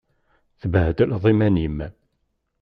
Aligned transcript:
Tebbhedleḍ 0.59 1.23
iman-im. 1.31 1.77